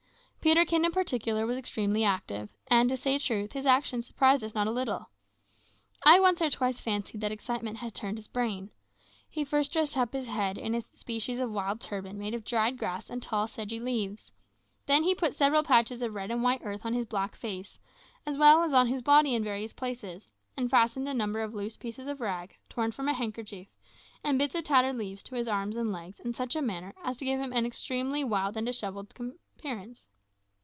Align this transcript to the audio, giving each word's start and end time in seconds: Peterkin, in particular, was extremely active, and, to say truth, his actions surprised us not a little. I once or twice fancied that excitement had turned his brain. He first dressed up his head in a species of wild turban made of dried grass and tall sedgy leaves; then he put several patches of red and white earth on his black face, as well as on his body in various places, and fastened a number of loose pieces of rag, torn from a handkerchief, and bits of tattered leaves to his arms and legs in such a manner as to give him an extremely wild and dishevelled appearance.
Peterkin, 0.43 0.83
in 0.83 0.91
particular, 0.91 1.45
was 1.45 1.55
extremely 1.55 2.03
active, 2.03 2.49
and, 2.65 2.89
to 2.89 2.97
say 2.97 3.19
truth, 3.19 3.51
his 3.51 3.67
actions 3.67 4.07
surprised 4.07 4.43
us 4.43 4.55
not 4.55 4.65
a 4.65 4.71
little. 4.71 5.11
I 6.03 6.19
once 6.19 6.41
or 6.41 6.49
twice 6.49 6.79
fancied 6.79 7.21
that 7.21 7.31
excitement 7.31 7.77
had 7.77 7.93
turned 7.93 8.17
his 8.17 8.27
brain. 8.27 8.71
He 9.29 9.43
first 9.45 9.71
dressed 9.71 9.95
up 9.95 10.13
his 10.13 10.25
head 10.25 10.57
in 10.57 10.73
a 10.73 10.81
species 10.93 11.37
of 11.37 11.51
wild 11.51 11.79
turban 11.79 12.17
made 12.17 12.33
of 12.33 12.43
dried 12.43 12.79
grass 12.79 13.07
and 13.07 13.21
tall 13.21 13.47
sedgy 13.47 13.79
leaves; 13.79 14.31
then 14.87 15.03
he 15.03 15.13
put 15.13 15.35
several 15.35 15.61
patches 15.61 16.01
of 16.01 16.15
red 16.15 16.31
and 16.31 16.41
white 16.41 16.61
earth 16.63 16.87
on 16.87 16.95
his 16.95 17.05
black 17.05 17.35
face, 17.35 17.77
as 18.25 18.35
well 18.35 18.63
as 18.63 18.73
on 18.73 18.87
his 18.87 19.03
body 19.03 19.35
in 19.35 19.43
various 19.43 19.73
places, 19.73 20.27
and 20.57 20.71
fastened 20.71 21.07
a 21.07 21.13
number 21.13 21.41
of 21.41 21.53
loose 21.53 21.77
pieces 21.77 22.07
of 22.07 22.19
rag, 22.19 22.57
torn 22.67 22.91
from 22.91 23.07
a 23.07 23.13
handkerchief, 23.13 23.67
and 24.23 24.39
bits 24.39 24.55
of 24.55 24.63
tattered 24.63 24.97
leaves 24.97 25.21
to 25.21 25.35
his 25.35 25.47
arms 25.47 25.75
and 25.75 25.91
legs 25.91 26.19
in 26.19 26.33
such 26.33 26.55
a 26.55 26.63
manner 26.63 26.95
as 27.03 27.15
to 27.17 27.25
give 27.25 27.39
him 27.39 27.53
an 27.53 27.63
extremely 27.67 28.23
wild 28.23 28.57
and 28.57 28.65
dishevelled 28.65 29.13
appearance. 29.59 30.07